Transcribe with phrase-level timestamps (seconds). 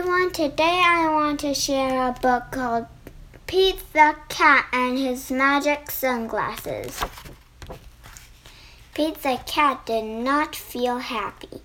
[0.00, 0.30] everyone.
[0.30, 2.86] Today I want to share a book called
[3.46, 7.04] Pete the Cat and His Magic Sunglasses.
[8.94, 11.60] Pete the cat did not feel happy.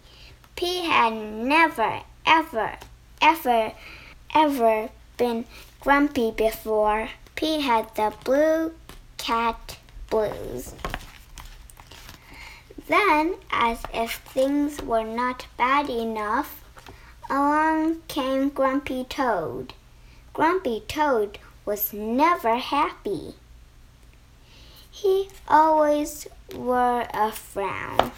[0.57, 2.73] Pete had never, ever,
[3.21, 3.71] ever,
[4.33, 5.45] ever been
[5.79, 7.07] grumpy before.
[7.37, 8.73] Pete had the blue
[9.17, 9.77] cat
[10.09, 10.73] blues.
[12.89, 16.65] Then, as if things were not bad enough,
[17.29, 17.64] along
[18.07, 19.73] came Grumpy Toad.
[20.33, 23.35] Grumpy Toad was never happy.
[24.91, 28.11] He always wore a frown.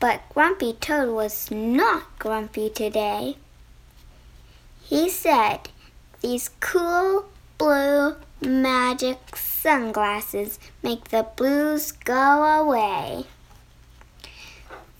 [0.00, 3.36] But Grumpy Toad was not grumpy today.
[4.82, 5.68] He said,
[6.20, 7.26] These cool
[7.58, 13.26] blue magic sunglasses make the blues go away.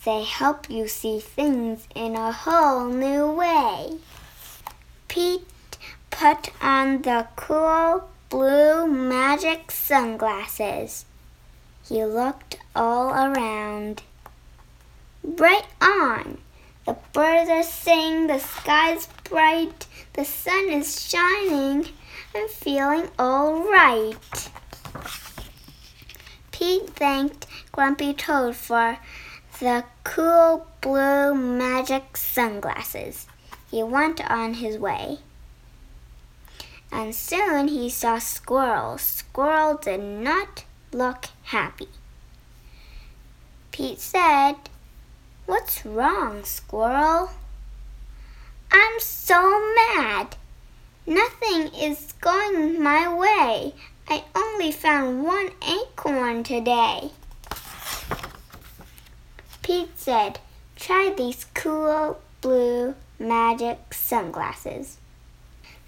[0.04, 3.98] They help you see things in a whole new way.
[5.08, 5.46] Pete
[6.10, 11.04] put on the cool blue magic sunglasses.
[11.86, 14.02] He looked all around.
[15.22, 16.38] Right on!
[16.86, 21.88] The birds are singing, the sky's bright, the sun is shining.
[22.34, 24.50] I'm feeling all right.
[26.52, 28.98] Pete thanked Grumpy Toad for
[29.60, 33.26] the cool blue magic sunglasses.
[33.70, 35.18] He went on his way.
[36.90, 38.96] And soon he saw Squirrel.
[38.96, 41.88] Squirrel did not look happy.
[43.70, 44.56] Pete said,
[45.44, 47.30] What's wrong, Squirrel?
[48.72, 50.36] I'm so mad.
[51.06, 53.74] Nothing is going my way.
[54.08, 57.10] I only found one acorn today.
[59.62, 60.38] Pete said,
[60.76, 64.96] Try these cool blue magic sunglasses.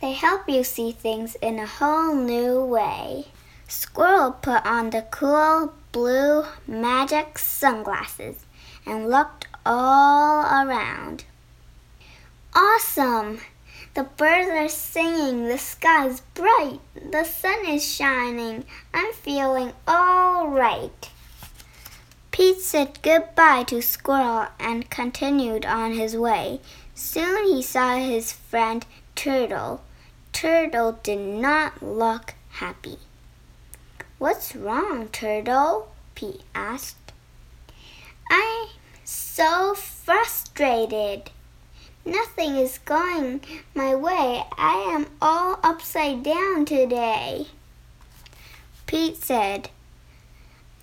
[0.01, 3.27] They help you see things in a whole new way.
[3.69, 8.45] Squirrel put on the cool blue magic sunglasses
[8.85, 11.25] and looked all around.
[12.55, 13.41] Awesome!
[13.95, 18.65] The birds are singing, the sky's bright, the sun is shining.
[18.93, 21.12] I'm feeling all right.
[22.33, 26.61] Pete said goodbye to Squirrel and continued on his way.
[26.95, 29.83] Soon he saw his friend Turtle.
[30.33, 32.97] Turtle did not look happy.
[34.19, 35.93] What's wrong, Turtle?
[36.15, 37.13] Pete asked.
[38.31, 38.69] I'm
[39.05, 41.31] so frustrated.
[42.07, 43.43] Nothing is going
[43.75, 44.43] my way.
[44.57, 47.49] I am all upside down today.
[48.87, 49.69] Pete said,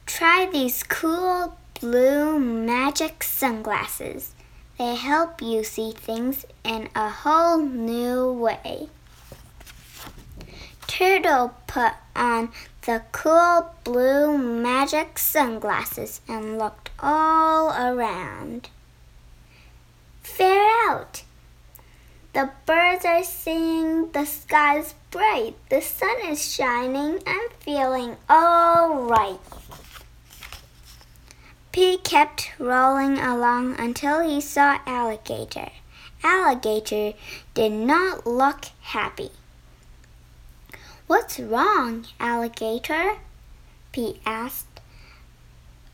[0.09, 4.33] Try these cool blue magic sunglasses.
[4.79, 8.89] They help you see things in a whole new way.
[10.87, 12.49] Turtle put on
[12.87, 18.67] the cool blue magic sunglasses and looked all around.
[20.23, 21.23] Fair out!
[22.33, 29.39] The birds are singing, the sky's bright, the sun is shining, I'm feeling all right.
[31.71, 35.69] Pete kept rolling along until he saw Alligator.
[36.23, 37.13] Alligator
[37.53, 39.29] did not look happy.
[41.05, 43.17] What's wrong, Alligator?
[43.91, 44.81] Pete asked.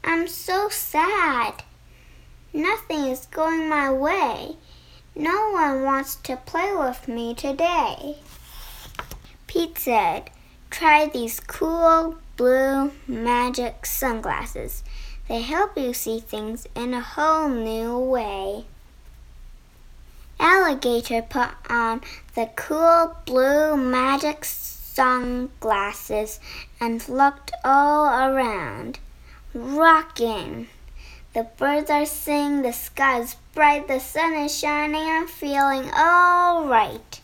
[0.04, 1.64] I'm so sad.
[2.54, 4.56] Nothing is going my way.
[5.14, 8.18] No one wants to play with me today.
[9.48, 10.30] Pete said,
[10.70, 14.84] Try these cool blue magic sunglasses.
[15.28, 18.66] They help you see things in a whole new way.
[20.40, 22.02] Alligator put on
[22.36, 26.40] the cool blue magic sunglasses
[26.80, 29.00] and looked all around.
[29.54, 30.68] Rocking!
[31.34, 36.68] The birds are singing, the sky is bright, the sun is shining, I'm feeling all
[36.68, 37.20] right.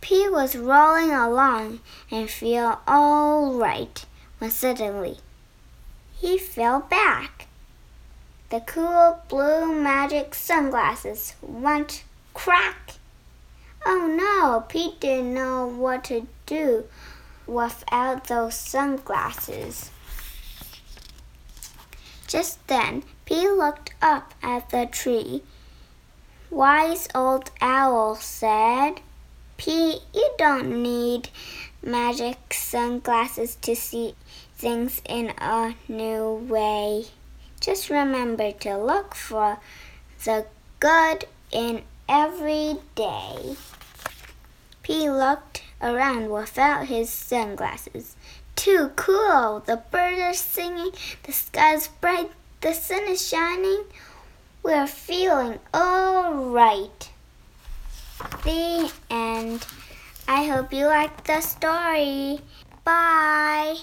[0.00, 1.80] Pete was rolling along
[2.10, 4.04] and feel all right
[4.38, 5.18] when suddenly
[6.18, 7.46] he fell back.
[8.50, 12.04] The cool blue magic sunglasses went
[12.34, 12.94] crack.
[13.84, 16.84] Oh no, Pete didn't know what to do
[17.46, 19.90] without those sunglasses.
[22.26, 25.42] Just then, Pete looked up at the tree.
[26.50, 29.00] Wise old owl said,
[29.56, 31.28] Pete, you don't need
[31.88, 34.14] magic sunglasses to see
[34.56, 37.06] things in a new way.
[37.60, 39.58] Just remember to look for
[40.24, 40.46] the
[40.80, 43.56] good in every day.
[44.84, 48.16] He looked around without his sunglasses.
[48.56, 49.62] Too cool!
[49.66, 50.92] The birds are singing,
[51.24, 52.30] the sky's bright,
[52.60, 53.84] the sun is shining.
[54.62, 57.10] We're feeling all right.
[58.44, 59.64] The end.
[60.28, 62.40] I hope you liked the story.
[62.84, 63.78] Bye.